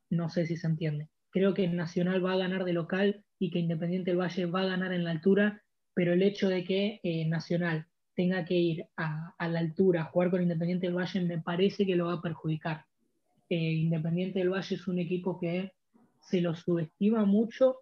No 0.09 0.29
sé 0.29 0.47
si 0.47 0.57
se 0.57 0.67
entiende. 0.67 1.09
Creo 1.29 1.53
que 1.53 1.67
Nacional 1.67 2.25
va 2.25 2.33
a 2.33 2.37
ganar 2.37 2.65
de 2.65 2.73
local 2.73 3.23
y 3.37 3.51
que 3.51 3.59
Independiente 3.59 4.11
del 4.11 4.19
Valle 4.19 4.45
va 4.47 4.61
a 4.61 4.67
ganar 4.67 4.91
en 4.93 5.03
la 5.03 5.11
altura, 5.11 5.61
pero 5.93 6.13
el 6.13 6.23
hecho 6.23 6.49
de 6.49 6.63
que 6.63 6.99
eh, 7.03 7.25
Nacional 7.27 7.87
tenga 8.15 8.43
que 8.43 8.55
ir 8.55 8.85
a, 8.97 9.35
la 9.47 9.59
altura 9.59 10.01
a 10.01 10.05
jugar 10.05 10.31
con 10.31 10.41
Independiente 10.41 10.87
del 10.87 10.97
Valle 10.97 11.21
me 11.21 11.37
parece 11.37 11.85
que 11.85 11.95
lo 11.95 12.07
va 12.07 12.13
a 12.13 12.21
perjudicar. 12.21 12.85
Eh, 13.47 13.73
Independiente 13.73 14.39
del 14.39 14.49
Valle 14.49 14.75
es 14.75 14.87
un 14.87 14.97
equipo 14.97 15.39
que 15.39 15.71
se 16.19 16.41
lo 16.41 16.55
subestima 16.55 17.25
mucho, 17.25 17.77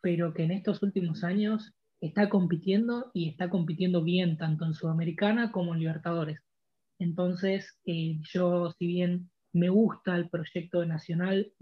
pero 0.00 0.34
que 0.34 0.42
en 0.42 0.50
estos 0.50 0.82
últimos 0.82 1.22
años 1.22 1.72
está 2.00 2.28
compitiendo 2.28 3.10
y 3.12 3.28
está 3.28 3.50
compitiendo 3.50 4.02
bien, 4.02 4.36
tanto 4.36 4.64
en 4.64 4.74
Sudamericana 4.74 5.50
como 5.52 5.74
en 5.74 5.80
Libertadores. 5.80 6.40
Entonces, 6.98 7.78
eh, 7.86 8.18
yo, 8.22 8.72
si 8.78 8.86
bien 8.86 9.30
me 9.52 9.68
gusta 9.68 10.16
el 10.16 10.28
proyecto 10.28 10.80
de 10.80 10.86
Nacional, 10.86 11.52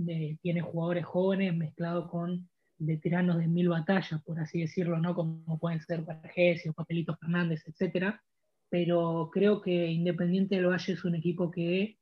tiene 0.42 0.60
jugadores 0.60 1.04
jóvenes 1.04 1.56
mezclados 1.56 2.10
con 2.10 2.48
veteranos 2.78 3.38
de 3.38 3.48
mil 3.48 3.68
batallas, 3.68 4.22
por 4.22 4.38
así 4.40 4.60
decirlo, 4.60 4.98
¿no? 4.98 5.14
como 5.14 5.58
pueden 5.58 5.80
ser 5.80 6.02
Vergesio, 6.02 6.72
Papelito 6.74 7.16
Fernández, 7.16 7.62
etc. 7.66 8.14
Pero 8.68 9.30
creo 9.32 9.60
que 9.60 9.86
Independiente 9.86 10.56
del 10.56 10.66
Valle 10.66 10.92
es 10.92 11.04
un 11.04 11.14
equipo 11.14 11.50
que 11.50 11.98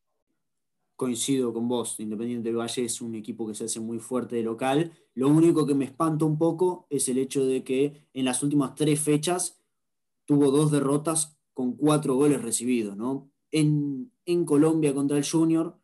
coincido 0.97 1.53
con 1.53 1.69
vos, 1.69 1.99
Independiente 1.99 2.49
del 2.49 2.59
Valle 2.59 2.85
es 2.85 3.01
un 3.01 3.15
equipo 3.15 3.47
que 3.47 3.55
se 3.55 3.65
hace 3.65 3.81
muy 3.81 3.99
fuerte 3.99 4.37
de 4.37 4.43
local. 4.43 4.93
Lo 5.15 5.29
único 5.29 5.67
que 5.67 5.75
me 5.75 5.85
espanta 5.85 6.25
un 6.25 6.39
poco 6.39 6.87
es 6.91 7.09
el 7.09 7.19
hecho 7.19 7.45
de 7.45 7.65
que 7.65 8.09
en 8.13 8.25
las 8.25 8.43
últimas 8.43 8.75
tres 8.75 9.01
fechas 9.01 9.61
tuvo 10.25 10.51
dos 10.51 10.71
derrotas 10.71 11.37
con 11.53 11.77
cuatro 11.77 12.15
goles 12.15 12.43
recibidos, 12.43 12.97
¿no? 12.97 13.31
En, 13.51 14.13
Colombia 14.47 14.95
contra 14.95 15.19
el 15.19 15.29
Junior 15.29 15.79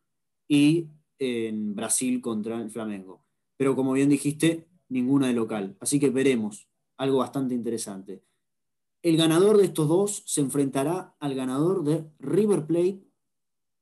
y 0.48 0.88
en 1.18 1.74
Brasil 1.74 2.20
contra 2.20 2.60
el 2.60 2.70
Flamengo. 2.70 3.24
Pero 3.56 3.76
como 3.76 3.92
bien 3.92 4.08
dijiste, 4.08 4.66
ninguna 4.88 5.28
de 5.28 5.34
local. 5.34 5.76
Así 5.78 6.00
que 6.00 6.10
veremos, 6.10 6.68
algo 6.96 7.18
bastante 7.18 7.54
interesante. 7.54 8.24
El 9.02 9.16
ganador 9.16 9.58
de 9.58 9.64
estos 9.64 9.88
dos 9.88 10.22
se 10.26 10.40
enfrentará 10.40 11.14
al 11.20 11.34
ganador 11.34 11.84
de 11.84 12.04
River 12.18 12.66
Plate 12.66 13.09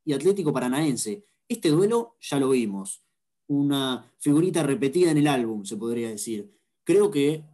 y 0.09 0.15
Atlético 0.15 0.55
Paranaense. 0.55 1.27
Este 1.47 1.69
duelo 1.69 2.17
ya 2.19 2.41
lo 2.41 2.49
vimos, 2.49 3.05
una 3.47 4.11
figurita 4.17 4.63
repetida 4.63 5.11
en 5.11 5.19
el 5.19 5.27
álbum, 5.27 5.67
se 5.67 5.77
podría 5.77 6.09
decir. 6.09 6.51
Creo 6.83 7.11
que 7.11 7.45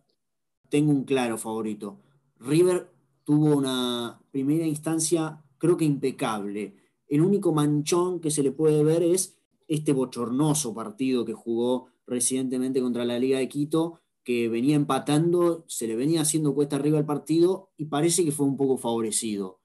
tengo 0.68 0.92
un 0.92 1.02
claro 1.02 1.36
favorito. 1.36 1.98
River 2.38 2.88
tuvo 3.24 3.56
una 3.56 4.22
primera 4.30 4.64
instancia, 4.68 5.42
creo 5.58 5.76
que 5.76 5.84
impecable. 5.84 6.76
El 7.08 7.22
único 7.22 7.52
manchón 7.52 8.20
que 8.20 8.30
se 8.30 8.44
le 8.44 8.52
puede 8.52 8.84
ver 8.84 9.02
es 9.02 9.36
este 9.66 9.92
bochornoso 9.92 10.72
partido 10.74 11.24
que 11.24 11.32
jugó 11.32 11.88
recientemente 12.06 12.80
contra 12.80 13.04
la 13.04 13.18
Liga 13.18 13.40
de 13.40 13.48
Quito, 13.48 13.98
que 14.22 14.48
venía 14.48 14.76
empatando, 14.76 15.64
se 15.66 15.88
le 15.88 15.96
venía 15.96 16.20
haciendo 16.20 16.54
cuesta 16.54 16.76
arriba 16.76 17.00
el 17.00 17.04
partido 17.04 17.72
y 17.76 17.86
parece 17.86 18.24
que 18.24 18.30
fue 18.30 18.46
un 18.46 18.56
poco 18.56 18.78
favorecido. 18.78 19.60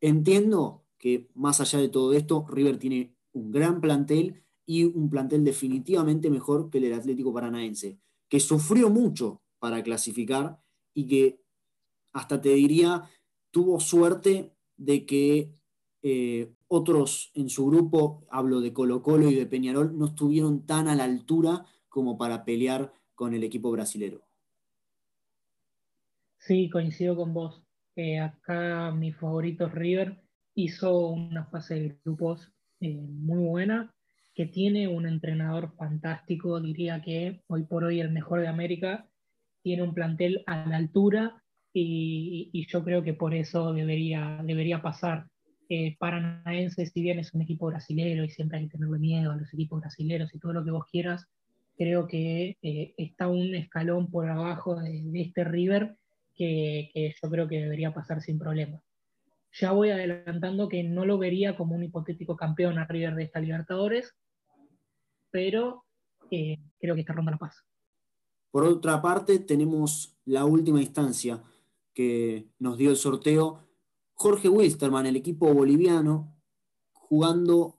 Entiendo 0.00 0.77
que 0.98 1.28
más 1.34 1.60
allá 1.60 1.78
de 1.78 1.88
todo 1.88 2.12
esto, 2.12 2.46
River 2.48 2.78
tiene 2.78 3.14
un 3.32 3.50
gran 3.50 3.80
plantel 3.80 4.42
y 4.66 4.84
un 4.84 5.08
plantel 5.08 5.44
definitivamente 5.44 6.28
mejor 6.28 6.70
que 6.70 6.78
el 6.78 6.84
del 6.84 6.94
Atlético 6.94 7.32
Paranaense, 7.32 7.98
que 8.28 8.40
sufrió 8.40 8.90
mucho 8.90 9.40
para 9.58 9.82
clasificar 9.82 10.60
y 10.92 11.06
que 11.06 11.40
hasta 12.12 12.40
te 12.40 12.50
diría, 12.50 13.08
tuvo 13.50 13.80
suerte 13.80 14.52
de 14.76 15.06
que 15.06 15.54
eh, 16.02 16.52
otros 16.66 17.30
en 17.34 17.48
su 17.48 17.66
grupo, 17.66 18.26
hablo 18.30 18.60
de 18.60 18.72
Colo 18.72 19.02
Colo 19.02 19.30
y 19.30 19.34
de 19.34 19.46
Peñarol, 19.46 19.96
no 19.96 20.06
estuvieron 20.06 20.66
tan 20.66 20.88
a 20.88 20.94
la 20.94 21.04
altura 21.04 21.64
como 21.88 22.18
para 22.18 22.44
pelear 22.44 22.92
con 23.14 23.34
el 23.34 23.42
equipo 23.42 23.70
brasilero. 23.70 24.22
Sí, 26.38 26.70
coincido 26.70 27.16
con 27.16 27.34
vos. 27.34 27.62
Eh, 27.96 28.20
acá 28.20 28.92
mi 28.92 29.12
favorito 29.12 29.68
River 29.68 30.22
hizo 30.58 31.10
una 31.10 31.44
fase 31.44 31.74
de 31.74 31.98
grupos 32.04 32.52
eh, 32.80 32.96
muy 32.96 33.44
buena, 33.44 33.94
que 34.34 34.46
tiene 34.46 34.88
un 34.88 35.06
entrenador 35.06 35.72
fantástico, 35.76 36.60
diría 36.60 37.00
que 37.00 37.42
hoy 37.46 37.62
por 37.62 37.84
hoy 37.84 38.00
el 38.00 38.10
mejor 38.10 38.40
de 38.40 38.48
América, 38.48 39.08
tiene 39.62 39.84
un 39.84 39.94
plantel 39.94 40.42
a 40.46 40.66
la 40.68 40.76
altura 40.76 41.44
y, 41.72 42.66
yo 42.68 42.82
creo 42.82 43.04
que 43.04 43.14
por 43.14 43.34
eso 43.34 43.72
debería, 43.72 44.40
debería 44.44 44.82
pasar. 44.82 45.28
Eh, 45.68 45.96
Paranaense, 45.96 46.86
si 46.86 47.02
bien 47.02 47.20
es 47.20 47.34
un 47.34 47.42
equipo 47.42 47.66
brasilero 47.66 48.24
y 48.24 48.30
siempre 48.30 48.58
hay 48.58 48.64
que 48.64 48.72
tenerle 48.72 48.98
miedo 48.98 49.30
a 49.30 49.36
los 49.36 49.54
equipos 49.54 49.80
brasileros 49.80 50.34
y 50.34 50.40
todo 50.40 50.54
lo 50.54 50.64
que 50.64 50.72
vos 50.72 50.86
quieras, 50.90 51.24
creo 51.76 52.08
que 52.08 52.56
eh, 52.62 52.94
está 52.96 53.28
un 53.28 53.54
escalón 53.54 54.10
por 54.10 54.28
abajo 54.28 54.80
de, 54.80 55.20
este 55.20 55.44
River 55.44 55.96
que, 56.34 56.90
que, 56.92 57.14
yo 57.22 57.30
creo 57.30 57.46
que 57.46 57.60
debería 57.60 57.94
pasar 57.94 58.22
sin 58.22 58.40
problema. 58.40 58.82
Ya 59.52 59.72
voy 59.72 59.90
adelantando 59.90 60.68
que 60.68 60.82
no 60.82 61.04
lo 61.04 61.18
vería 61.18 61.56
como 61.56 61.74
un 61.74 61.82
hipotético 61.82 62.36
campeón 62.36 62.78
a 62.78 62.86
River 62.86 63.14
de 63.14 63.24
esta 63.24 63.40
Libertadores, 63.40 64.14
pero 65.30 65.84
eh, 66.30 66.58
creo 66.78 66.94
que 66.94 67.00
esta 67.00 67.12
ronda 67.12 67.32
la 67.32 67.38
pasa. 67.38 67.62
Por 68.50 68.64
otra 68.64 69.00
parte, 69.02 69.38
tenemos 69.38 70.16
la 70.24 70.44
última 70.44 70.80
instancia 70.80 71.42
que 71.94 72.48
nos 72.58 72.78
dio 72.78 72.90
el 72.90 72.96
sorteo. 72.96 73.64
Jorge 74.14 74.48
Wilstermann, 74.48 75.06
el 75.06 75.16
equipo 75.16 75.52
boliviano, 75.52 76.34
jugando 76.92 77.77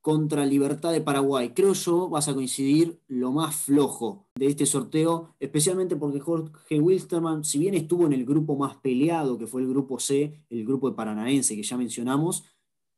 contra 0.00 0.46
Libertad 0.46 0.92
de 0.92 1.00
Paraguay. 1.00 1.50
Creo 1.50 1.74
yo 1.74 2.08
vas 2.08 2.28
a 2.28 2.34
coincidir 2.34 3.00
lo 3.06 3.32
más 3.32 3.56
flojo 3.56 4.26
de 4.34 4.46
este 4.46 4.66
sorteo, 4.66 5.34
especialmente 5.40 5.96
porque 5.96 6.20
Jorge 6.20 6.80
Wilstermann, 6.80 7.44
si 7.44 7.58
bien 7.58 7.74
estuvo 7.74 8.06
en 8.06 8.14
el 8.14 8.24
grupo 8.24 8.56
más 8.56 8.76
peleado, 8.76 9.36
que 9.36 9.46
fue 9.46 9.60
el 9.60 9.68
grupo 9.68 9.98
C, 10.00 10.44
el 10.48 10.64
grupo 10.64 10.88
de 10.88 10.96
Paranaense 10.96 11.54
que 11.54 11.62
ya 11.62 11.76
mencionamos, 11.76 12.44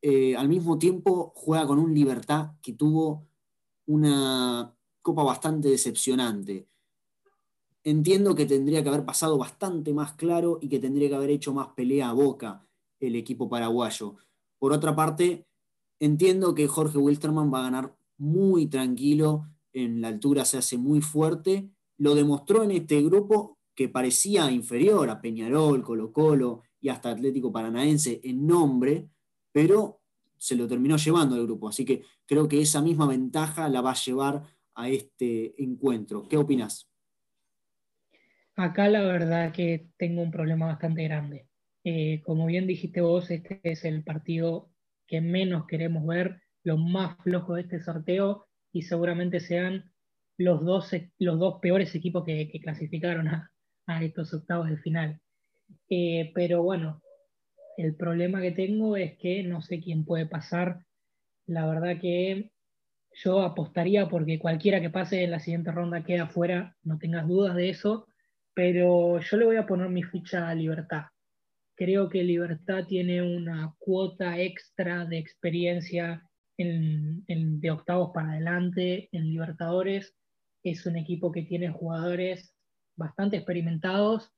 eh, 0.00 0.36
al 0.36 0.48
mismo 0.48 0.78
tiempo 0.78 1.32
juega 1.34 1.66
con 1.66 1.78
un 1.78 1.94
Libertad 1.94 2.52
que 2.62 2.72
tuvo 2.72 3.26
una 3.86 4.74
copa 5.00 5.24
bastante 5.24 5.68
decepcionante. 5.68 6.68
Entiendo 7.84 8.36
que 8.36 8.46
tendría 8.46 8.82
que 8.82 8.88
haber 8.88 9.04
pasado 9.04 9.36
bastante 9.36 9.92
más 9.92 10.12
claro 10.12 10.58
y 10.60 10.68
que 10.68 10.78
tendría 10.78 11.08
que 11.08 11.16
haber 11.16 11.30
hecho 11.30 11.52
más 11.52 11.68
pelea 11.68 12.10
a 12.10 12.12
boca 12.12 12.64
el 13.00 13.16
equipo 13.16 13.48
paraguayo. 13.48 14.14
Por 14.58 14.72
otra 14.72 14.94
parte, 14.94 15.46
entiendo 16.02 16.54
que 16.56 16.66
Jorge 16.66 16.98
Wilstermann 16.98 17.52
va 17.54 17.60
a 17.60 17.70
ganar 17.70 17.94
muy 18.18 18.66
tranquilo, 18.66 19.46
en 19.72 20.00
la 20.00 20.08
altura 20.08 20.44
se 20.44 20.58
hace 20.58 20.76
muy 20.76 21.00
fuerte. 21.00 21.70
Lo 21.96 22.16
demostró 22.16 22.64
en 22.64 22.72
este 22.72 23.00
grupo 23.02 23.58
que 23.74 23.88
parecía 23.88 24.50
inferior 24.50 25.08
a 25.08 25.20
Peñarol, 25.20 25.82
Colo 25.84 26.12
Colo 26.12 26.62
y 26.80 26.88
hasta 26.88 27.10
Atlético 27.10 27.52
Paranaense 27.52 28.20
en 28.24 28.46
nombre, 28.46 29.08
pero 29.52 30.00
se 30.36 30.56
lo 30.56 30.66
terminó 30.66 30.96
llevando 30.96 31.36
al 31.36 31.44
grupo. 31.44 31.68
Así 31.68 31.84
que 31.84 32.02
creo 32.26 32.48
que 32.48 32.60
esa 32.60 32.82
misma 32.82 33.06
ventaja 33.06 33.68
la 33.68 33.80
va 33.80 33.92
a 33.92 34.02
llevar 34.04 34.42
a 34.74 34.88
este 34.88 35.54
encuentro. 35.62 36.26
¿Qué 36.28 36.36
opinas? 36.36 36.90
Acá 38.56 38.88
la 38.88 39.02
verdad 39.02 39.52
que 39.52 39.86
tengo 39.96 40.20
un 40.20 40.32
problema 40.32 40.66
bastante 40.66 41.04
grande. 41.04 41.46
Eh, 41.84 42.22
como 42.24 42.46
bien 42.46 42.66
dijiste 42.66 43.00
vos, 43.00 43.30
este 43.30 43.60
es 43.62 43.84
el 43.84 44.02
partido 44.02 44.71
que 45.12 45.20
menos 45.20 45.66
queremos 45.66 46.06
ver, 46.06 46.40
lo 46.64 46.78
más 46.78 47.18
flojo 47.22 47.54
de 47.54 47.62
este 47.62 47.80
sorteo 47.80 48.46
y 48.72 48.82
seguramente 48.82 49.40
sean 49.40 49.92
los 50.38 50.64
dos, 50.64 50.90
los 51.18 51.38
dos 51.38 51.58
peores 51.60 51.94
equipos 51.94 52.24
que, 52.24 52.50
clasificaron 52.62 53.28
a, 53.28 53.50
estos 54.00 54.32
octavos 54.32 54.70
de 54.70 54.78
final. 54.78 55.20
Eh, 55.90 56.32
pero 56.34 56.62
bueno, 56.62 57.02
el 57.76 57.94
problema 57.94 58.40
que 58.40 58.52
tengo 58.52 58.96
es 58.96 59.18
que 59.18 59.42
no 59.42 59.60
sé 59.60 59.80
quién 59.80 60.06
puede 60.06 60.24
pasar. 60.24 60.80
La 61.46 61.66
verdad 61.66 62.00
que 62.00 62.52
yo 63.12 63.42
apostaría 63.42 64.08
porque 64.08 64.38
cualquiera 64.38 64.80
que 64.80 64.88
pase 64.88 65.24
en 65.24 65.32
la 65.32 65.40
siguiente 65.40 65.72
ronda 65.72 66.04
queda 66.04 66.26
fuera, 66.26 66.74
no 66.82 66.96
tengas 66.98 67.28
dudas 67.28 67.54
de 67.54 67.68
eso 67.68 68.06
pero 68.54 69.20
yo 69.20 69.36
le 69.36 69.46
voy 69.46 69.56
a 69.56 69.66
poner 69.66 69.88
mi 69.88 70.02
ficha 70.02 70.48
a 70.48 70.54
Libertad. 70.54 71.04
Creo 71.82 72.08
que 72.08 72.22
Libertad 72.22 72.84
tiene 72.86 73.22
una 73.22 73.74
cuota 73.80 74.38
extra 74.38 75.04
de 75.04 75.18
experiencia 75.18 76.22
en, 76.56 77.24
de 77.26 77.70
octavos 77.72 78.12
para 78.14 78.30
adelante 78.30 79.08
en 79.10 79.28
Libertadores. 79.28 80.14
Es 80.62 80.86
un 80.86 80.96
equipo 80.96 81.32
que 81.32 81.42
tiene 81.42 81.70
jugadores 81.70 82.54
bastante 82.94 83.38
experimentados, 83.38 84.30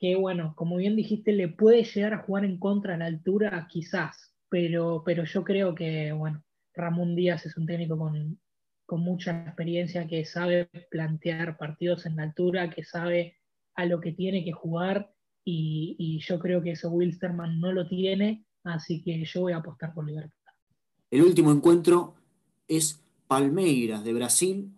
que 0.00 0.16
bueno, 0.16 0.54
como 0.56 0.74
bien 0.74 0.96
dijiste, 0.96 1.30
le 1.30 1.46
puede 1.46 1.84
llegar 1.84 2.14
a 2.14 2.24
jugar 2.24 2.44
en 2.44 2.58
contra 2.58 2.96
a 2.96 2.98
la 2.98 3.06
altura, 3.06 3.68
quizás, 3.70 4.34
pero, 4.48 5.04
pero 5.06 5.22
yo 5.22 5.44
creo 5.44 5.76
que, 5.76 6.10
bueno, 6.10 6.42
Ramón 6.74 7.14
Díaz 7.14 7.46
es 7.46 7.56
un 7.56 7.66
técnico 7.66 7.96
con, 7.96 8.40
con 8.86 9.02
mucha 9.02 9.44
experiencia 9.46 10.08
que 10.08 10.24
sabe 10.24 10.68
plantear 10.90 11.58
partidos 11.58 12.06
en 12.06 12.16
la 12.16 12.24
altura, 12.24 12.70
que 12.70 12.82
sabe 12.82 13.36
a 13.76 13.86
lo 13.86 14.00
que 14.00 14.10
tiene 14.10 14.44
que 14.44 14.50
jugar 14.50 15.12
y, 15.44 16.20
yo 16.20 16.38
creo 16.38 16.62
que 16.62 16.72
eso 16.72 16.90
Wilstermann 16.90 17.60
no 17.60 17.72
lo 17.72 17.88
tiene, 17.88 18.44
así 18.64 19.02
que 19.02 19.24
yo 19.24 19.42
voy 19.42 19.52
a 19.52 19.58
apostar 19.58 19.92
por 19.92 20.06
Libertad. 20.06 20.36
El 21.10 21.22
último 21.22 21.50
encuentro 21.50 22.14
es 22.68 23.02
Palmeiras 23.26 24.04
de 24.04 24.12
Brasil 24.12 24.72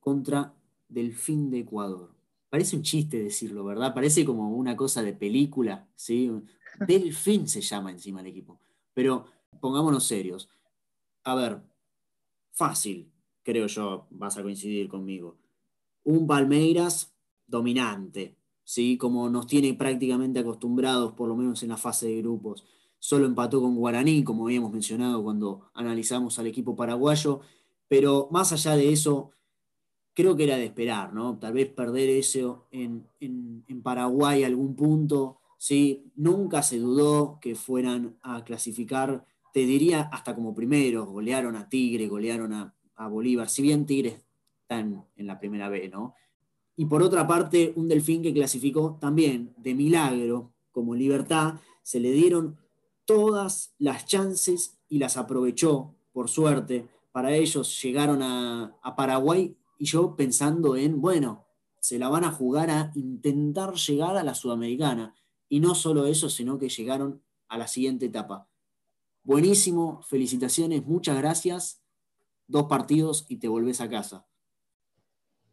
contra 0.00 0.52
Delfín 0.88 1.50
de 1.50 1.60
Ecuador. 1.60 2.14
Parece 2.50 2.76
un 2.76 2.82
chiste 2.82 3.22
decirlo, 3.22 3.64
¿verdad? 3.64 3.94
Parece 3.94 4.24
como 4.24 4.50
una 4.50 4.76
cosa 4.76 5.02
de 5.02 5.12
película, 5.12 5.86
¿sí? 5.94 6.30
Delfín 6.86 7.46
se 7.46 7.60
llama 7.60 7.90
encima 7.90 8.20
el 8.20 8.26
equipo. 8.26 8.58
Pero 8.94 9.26
pongámonos 9.60 10.04
serios. 10.04 10.48
A 11.24 11.34
ver, 11.34 11.60
fácil, 12.52 13.10
creo 13.42 13.66
yo, 13.66 14.06
vas 14.10 14.36
a 14.38 14.42
coincidir 14.42 14.88
conmigo. 14.88 15.36
Un 16.04 16.26
Palmeiras 16.26 17.14
dominante, 17.46 18.36
¿sí? 18.68 18.98
como 18.98 19.30
nos 19.30 19.46
tiene 19.46 19.72
prácticamente 19.72 20.40
acostumbrados, 20.40 21.14
por 21.14 21.26
lo 21.26 21.34
menos 21.34 21.62
en 21.62 21.70
la 21.70 21.78
fase 21.78 22.08
de 22.08 22.18
grupos. 22.18 22.66
Solo 22.98 23.24
empató 23.24 23.62
con 23.62 23.76
Guaraní, 23.76 24.22
como 24.22 24.44
habíamos 24.44 24.70
mencionado 24.70 25.24
cuando 25.24 25.70
analizamos 25.72 26.38
al 26.38 26.48
equipo 26.48 26.76
paraguayo, 26.76 27.40
pero 27.88 28.28
más 28.30 28.52
allá 28.52 28.76
de 28.76 28.92
eso, 28.92 29.30
creo 30.12 30.36
que 30.36 30.44
era 30.44 30.58
de 30.58 30.66
esperar, 30.66 31.14
¿no? 31.14 31.38
Tal 31.38 31.54
vez 31.54 31.70
perder 31.70 32.10
eso 32.10 32.66
en, 32.70 33.06
Paraguay 33.82 34.44
algún 34.44 34.76
punto, 34.76 35.38
¿sí? 35.56 36.12
Nunca 36.14 36.62
se 36.62 36.78
dudó 36.78 37.38
que 37.40 37.54
fueran 37.54 38.18
a 38.20 38.44
clasificar, 38.44 39.24
te 39.54 39.60
diría, 39.60 40.10
hasta 40.12 40.34
como 40.34 40.54
primeros, 40.54 41.08
golearon 41.08 41.56
a 41.56 41.70
Tigre, 41.70 42.06
golearon 42.06 42.52
a, 42.52 42.74
a 42.96 43.08
Bolívar, 43.08 43.48
si 43.48 43.62
bien 43.62 43.86
Tigre 43.86 44.20
están 44.60 45.06
en 45.16 45.26
la 45.26 45.38
primera 45.38 45.70
B, 45.70 45.88
¿no? 45.88 46.14
Y 46.78 46.86
por 46.86 47.02
otra 47.02 47.26
parte, 47.26 47.72
un 47.74 47.88
delfín 47.88 48.22
que 48.22 48.32
clasificó 48.32 48.98
también 49.00 49.52
de 49.56 49.74
milagro 49.74 50.52
como 50.70 50.94
libertad, 50.94 51.54
se 51.82 51.98
le 51.98 52.12
dieron 52.12 52.56
todas 53.04 53.74
las 53.78 54.06
chances 54.06 54.78
y 54.88 55.00
las 55.00 55.16
aprovechó, 55.16 55.96
por 56.12 56.28
suerte. 56.28 56.88
Para 57.10 57.34
ellos 57.34 57.82
llegaron 57.82 58.22
a, 58.22 58.78
Paraguay 58.96 59.56
y 59.76 59.86
yo 59.86 60.14
pensando 60.14 60.76
en, 60.76 61.00
bueno, 61.00 61.46
se 61.80 61.98
la 61.98 62.08
van 62.08 62.22
a 62.22 62.30
jugar 62.30 62.70
a 62.70 62.92
intentar 62.94 63.74
llegar 63.74 64.16
a 64.16 64.22
la 64.22 64.36
Sudamericana. 64.36 65.16
Y 65.48 65.58
no 65.58 65.74
solo 65.74 66.06
eso, 66.06 66.30
sino 66.30 66.60
que 66.60 66.68
llegaron 66.68 67.20
a 67.48 67.58
la 67.58 67.66
siguiente 67.66 68.06
etapa. 68.06 68.48
Buenísimo, 69.24 70.00
felicitaciones, 70.02 70.86
muchas 70.86 71.18
gracias. 71.18 71.82
Dos 72.46 72.66
partidos 72.66 73.26
y 73.28 73.38
te 73.38 73.48
volvés 73.48 73.80
a 73.80 73.90
casa. 73.90 74.28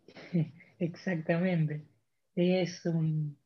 Exactamente. 0.79 1.85
Es 2.35 2.85
un, 2.85 3.37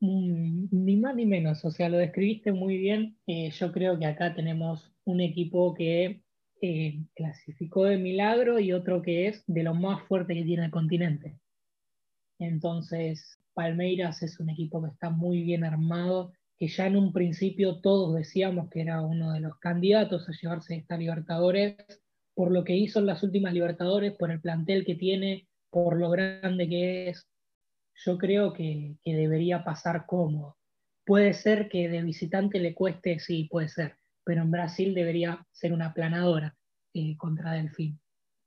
más 0.00 1.14
ni 1.14 1.26
menos, 1.26 1.64
o 1.64 1.70
sea, 1.70 1.88
lo 1.88 1.98
describiste 1.98 2.52
muy 2.52 2.76
bien. 2.78 3.16
Eh, 3.26 3.50
yo 3.50 3.72
creo 3.72 3.98
que 3.98 4.06
acá 4.06 4.34
tenemos 4.34 4.92
un 5.04 5.20
equipo 5.20 5.74
que 5.74 6.22
eh, 6.60 7.04
clasificó 7.14 7.84
de 7.84 7.98
milagro 7.98 8.58
y 8.58 8.72
otro 8.72 9.02
que 9.02 9.28
es 9.28 9.42
de 9.46 9.62
lo 9.62 9.74
más 9.74 10.02
fuerte 10.02 10.34
que 10.34 10.44
tiene 10.44 10.66
el 10.66 10.70
continente. 10.70 11.38
Entonces, 12.38 13.38
Palmeiras 13.54 14.22
es 14.22 14.40
un 14.40 14.50
equipo 14.50 14.82
que 14.82 14.90
está 14.90 15.10
muy 15.10 15.42
bien 15.42 15.64
armado, 15.64 16.32
que 16.58 16.68
ya 16.68 16.86
en 16.86 16.96
un 16.96 17.12
principio 17.12 17.80
todos 17.80 18.14
decíamos 18.14 18.70
que 18.70 18.80
era 18.80 19.02
uno 19.02 19.32
de 19.32 19.40
los 19.40 19.58
candidatos 19.58 20.28
a 20.28 20.32
llevarse 20.32 20.76
esta 20.76 20.96
Libertadores, 20.96 21.76
por 22.34 22.50
lo 22.50 22.64
que 22.64 22.76
hizo 22.76 22.98
en 23.00 23.06
las 23.06 23.22
últimas 23.22 23.52
Libertadores, 23.52 24.12
por 24.12 24.30
el 24.30 24.40
plantel 24.40 24.84
que 24.84 24.94
tiene, 24.94 25.48
por 25.72 25.98
lo 25.98 26.10
grande 26.10 26.68
que 26.68 27.08
es. 27.08 27.26
Yo 28.04 28.18
creo 28.18 28.52
que, 28.52 28.96
debería 29.04 29.64
pasar 29.64 30.06
cómodo. 30.06 30.58
Puede 31.04 31.32
ser 31.32 31.68
que 31.68 31.88
de 31.88 32.02
visitante 32.02 32.60
le 32.60 32.74
cueste, 32.74 33.18
sí, 33.18 33.48
puede 33.50 33.68
ser, 33.68 33.96
pero 34.22 34.42
en 34.42 34.50
Brasil 34.50 34.94
debería 34.94 35.44
ser 35.50 35.72
una 35.72 35.94
planadora 35.94 36.56
eh, 36.94 37.16
contra 37.16 37.52
Delfín. 37.52 37.98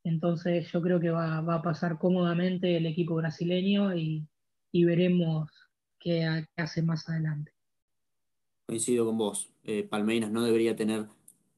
Entonces 0.04 0.72
yo 0.72 0.82
creo 0.82 1.00
que 1.00 1.10
va, 1.10 1.38
a 1.38 1.62
pasar 1.62 1.98
cómodamente 1.98 2.78
el 2.78 2.86
equipo 2.86 3.16
brasileño 3.16 3.96
y, 3.96 4.28
veremos 4.72 5.50
qué, 6.00 6.46
hace 6.58 6.84
más 6.84 7.10
adelante. 7.10 7.52
Coincido 8.68 9.06
con 9.06 9.18
vos. 9.18 9.52
Eh, 9.64 9.84
Palmeiras 9.84 10.32
no 10.32 10.44
debería 10.44 10.76
tener 10.76 11.08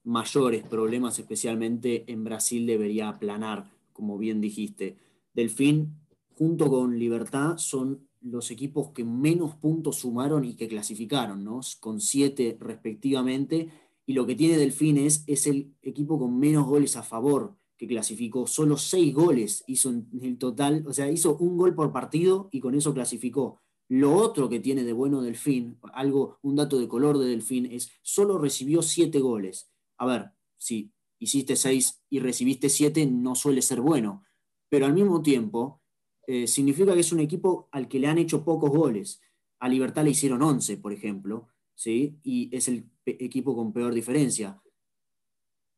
mayores 0.04 0.64
problemas, 0.64 1.20
especialmente 1.20 2.10
en 2.12 2.24
Brasil 2.24 2.66
debería 2.66 3.10
aplanar, 3.10 3.66
como 3.92 4.18
bien 4.18 4.40
dijiste. 4.40 5.07
Delfín, 5.38 5.96
junto 6.34 6.68
con 6.68 6.98
Libertad, 6.98 7.58
son 7.58 8.10
los 8.22 8.50
equipos 8.50 8.90
que 8.90 9.06
menos 9.06 9.56
puntos 9.56 9.98
sumaron 9.98 10.44
y 10.44 10.56
que 10.56 10.68
clasificaron, 10.68 11.44
¿no? 11.44 11.62
Con 11.80 12.02
siete 12.02 12.58
respectivamente 12.60 13.70
y 14.08 14.14
lo 14.14 14.26
que 14.26 14.36
tiene 14.36 14.58
Delfín 14.58 14.98
es, 14.98 15.26
el 15.46 15.76
equipo 15.84 16.18
con 16.18 16.40
menos 16.40 16.66
goles 16.66 16.96
a 16.96 17.04
favor 17.04 17.56
que 17.78 17.86
clasificó. 17.86 18.48
Solo 18.48 18.78
seis 18.78 19.14
goles 19.14 19.64
hizo 19.68 19.92
en 19.92 20.08
el 20.24 20.40
total, 20.40 20.84
o 20.88 20.94
sea, 20.94 21.12
hizo 21.12 21.38
un 21.38 21.56
gol 21.56 21.76
por 21.76 21.92
partido 21.92 22.50
y 22.52 22.60
con 22.60 22.74
eso 22.74 22.94
clasificó. 22.94 23.62
Lo 23.90 24.16
otro 24.16 24.50
que 24.50 24.60
tiene 24.60 24.84
de 24.84 24.94
bueno 24.94 25.22
Delfín, 25.22 25.78
algo, 25.94 26.40
un 26.42 26.56
dato 26.56 26.80
de 26.80 26.88
color 26.88 27.20
de 27.20 27.28
Delfín, 27.28 27.68
es 27.68 27.92
solo 28.02 28.40
recibió 28.40 28.82
siete 28.82 29.20
goles. 29.20 29.70
A 29.98 30.08
ver, 30.08 30.32
si 30.58 30.92
hiciste 31.20 31.56
seis 31.56 32.02
y 32.10 32.20
recibiste 32.20 32.70
siete, 32.70 33.06
no 33.06 33.36
suele 33.36 33.62
ser 33.62 33.82
bueno. 33.82 34.24
Pero 34.70 34.86
al 34.86 34.94
mismo 34.94 35.22
tiempo, 35.22 35.82
eh, 36.28 36.46
significa 36.48 36.94
que 36.94 37.00
es 37.00 37.12
un 37.12 37.22
equipo 37.22 37.70
al 37.72 37.88
que 37.88 38.00
le 38.00 38.08
han 38.08 38.18
hecho 38.18 38.44
pocos 38.44 38.70
goles. 38.70 39.22
A 39.60 39.70
Libertad 39.70 40.04
le 40.04 40.12
hicieron 40.12 40.42
once, 40.42 40.78
por 40.78 40.92
ejemplo, 40.92 41.48
¿sí? 41.74 42.20
y 42.22 42.56
es 42.56 42.68
el 42.68 42.90
equipo 43.06 43.56
con 43.56 43.72
peor 43.72 43.94
diferencia. 43.94 44.62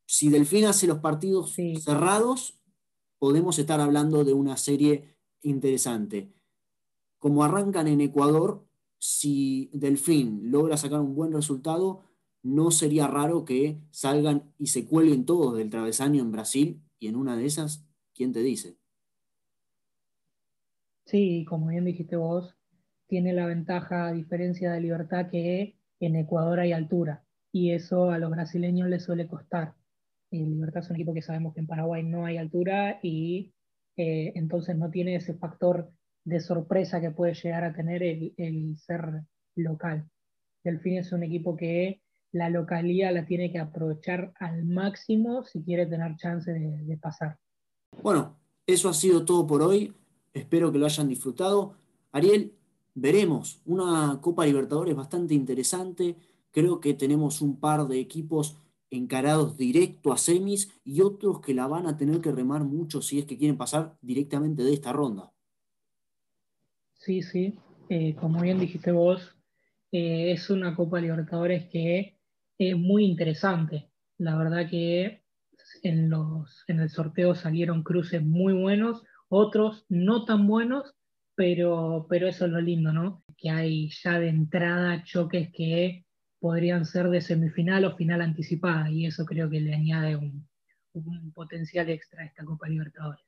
Si 0.07 0.29
Delfín 0.29 0.65
hace 0.65 0.87
los 0.87 0.99
partidos 0.99 1.53
cerrados, 1.83 2.59
podemos 3.19 3.59
estar 3.59 3.79
hablando 3.79 4.23
de 4.23 4.33
una 4.33 4.57
serie 4.57 5.15
interesante. 5.43 6.33
Como 7.19 7.43
arrancan 7.43 7.87
en 7.87 8.01
Ecuador, 8.01 8.65
si 8.97 9.69
Delfín 9.71 10.49
logra 10.51 10.77
sacar 10.77 10.99
un 10.99 11.13
buen 11.13 11.31
resultado, 11.31 12.01
no 12.41 12.71
sería 12.71 13.05
raro 13.05 13.45
que 13.45 13.79
salgan 13.91 14.53
y 14.57 14.67
se 14.67 14.87
cuelguen 14.87 15.25
todos 15.25 15.55
del 15.55 15.69
travesaño 15.69 16.23
en 16.23 16.31
Brasil 16.31 16.81
y 16.97 17.07
en 17.07 17.15
una 17.15 17.37
de 17.37 17.45
esas, 17.45 17.85
¿quién 18.15 18.33
te 18.33 18.41
dice? 18.41 18.78
Sí, 21.09 21.43
como 21.49 21.67
bien 21.67 21.85
dijiste 21.85 22.17
vos, 22.17 22.55
tiene 23.07 23.33
la 23.33 23.47
ventaja, 23.47 24.07
a 24.07 24.13
diferencia 24.13 24.71
de 24.71 24.79
Libertad, 24.79 25.27
que 25.27 25.75
en 25.99 26.15
Ecuador 26.15 26.59
hay 26.59 26.71
altura 26.71 27.25
y 27.51 27.71
eso 27.71 28.11
a 28.11 28.19
los 28.19 28.29
brasileños 28.29 28.87
les 28.89 29.05
suele 29.05 29.27
costar. 29.27 29.73
En 30.29 30.51
Libertad 30.51 30.83
es 30.83 30.89
un 30.91 30.97
equipo 30.97 31.15
que 31.15 31.23
sabemos 31.23 31.55
que 31.55 31.61
en 31.61 31.65
Paraguay 31.65 32.03
no 32.03 32.25
hay 32.25 32.37
altura 32.37 32.99
y 33.01 33.55
eh, 33.97 34.33
entonces 34.35 34.77
no 34.77 34.91
tiene 34.91 35.15
ese 35.15 35.33
factor 35.33 35.91
de 36.25 36.39
sorpresa 36.41 37.01
que 37.01 37.09
puede 37.09 37.33
llegar 37.33 37.63
a 37.63 37.73
tener 37.73 38.03
el, 38.03 38.77
ser 38.77 39.23
local. 39.55 40.07
Delfín 40.63 40.99
es 40.99 41.11
un 41.11 41.23
equipo 41.23 41.57
que 41.57 42.03
la 42.31 42.51
localía 42.51 43.11
la 43.11 43.25
tiene 43.25 43.51
que 43.51 43.57
aprovechar 43.57 44.31
al 44.39 44.63
máximo 44.63 45.43
si 45.43 45.63
quiere 45.63 45.87
tener 45.87 46.17
chance 46.17 46.53
de, 46.53 46.83
de 46.83 46.97
pasar. 46.97 47.39
Bueno, 48.03 48.37
eso 48.67 48.89
ha 48.89 48.93
sido 48.93 49.25
todo 49.25 49.47
por 49.47 49.63
hoy. 49.63 49.91
Espero 50.33 50.71
que 50.71 50.77
lo 50.77 50.85
hayan 50.85 51.07
disfrutado. 51.07 51.75
Ariel, 52.11 52.53
veremos 52.93 53.61
una 53.65 54.19
Copa 54.21 54.45
Libertadores 54.45 54.95
bastante 54.95 55.33
interesante. 55.33 56.15
Creo 56.51 56.79
que 56.79 56.93
tenemos 56.93 57.41
un 57.41 57.59
par 57.59 57.87
de 57.87 57.99
equipos 57.99 58.57
encarados 58.91 59.57
directo 59.57 60.11
a 60.11 60.17
semis 60.17 60.71
y 60.83 61.01
otros 61.01 61.41
que 61.41 61.53
la 61.53 61.67
van 61.67 61.85
a 61.85 61.97
tener 61.97 62.21
que 62.21 62.31
remar 62.31 62.63
mucho 62.63 63.01
si 63.01 63.19
es 63.19 63.25
que 63.25 63.37
quieren 63.37 63.57
pasar 63.57 63.97
directamente 64.01 64.63
de 64.63 64.73
esta 64.73 64.93
ronda. 64.93 65.31
Sí, 66.93 67.21
sí, 67.21 67.55
eh, 67.87 68.15
como 68.15 68.41
bien 68.41 68.59
dijiste 68.59 68.91
vos, 68.91 69.35
eh, 69.91 70.31
es 70.31 70.49
una 70.49 70.75
Copa 70.75 70.99
Libertadores 70.99 71.69
que 71.69 72.19
es 72.57 72.77
muy 72.77 73.05
interesante. 73.05 73.89
La 74.17 74.35
verdad 74.37 74.69
que 74.69 75.23
en, 75.83 76.09
los, 76.09 76.63
en 76.67 76.79
el 76.79 76.89
sorteo 76.89 77.35
salieron 77.35 77.83
cruces 77.83 78.23
muy 78.23 78.53
buenos, 78.53 79.03
otros 79.29 79.85
no 79.89 80.25
tan 80.25 80.47
buenos, 80.47 80.95
pero, 81.35 82.05
pero 82.09 82.27
eso 82.27 82.45
es 82.45 82.51
lo 82.51 82.59
lindo, 82.59 82.91
¿no? 82.91 83.23
Que 83.37 83.49
hay 83.49 83.89
ya 83.89 84.19
de 84.19 84.29
entrada 84.29 85.03
choques 85.03 85.49
que 85.53 86.05
podrían 86.39 86.85
ser 86.85 87.09
de 87.09 87.21
semifinal 87.21 87.85
o 87.85 87.95
final 87.95 88.21
anticipada, 88.21 88.89
y 88.89 89.05
eso 89.05 89.25
creo 89.25 89.49
que 89.49 89.61
le 89.61 89.73
añade 89.73 90.15
un, 90.15 90.47
un 90.93 91.31
potencial 91.31 91.89
extra 91.89 92.23
a 92.23 92.25
esta 92.25 92.43
Copa 92.43 92.67
Libertadores. 92.67 93.23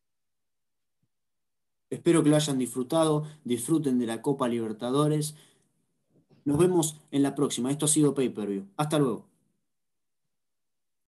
Espero 1.89 2.23
que 2.23 2.29
lo 2.29 2.37
hayan 2.37 2.57
disfrutado, 2.57 3.27
disfruten 3.43 3.99
de 3.99 4.07
la 4.07 4.21
Copa 4.21 4.47
Libertadores. 4.47 5.35
Nos 6.45 6.57
vemos 6.57 7.01
en 7.11 7.21
la 7.21 7.35
próxima. 7.35 7.69
Esto 7.69 7.85
ha 7.85 7.89
sido 7.89 8.13
Pay 8.13 8.29
Per 8.29 8.47
View. 8.47 8.67
Hasta 8.77 8.97
luego. 8.97 9.30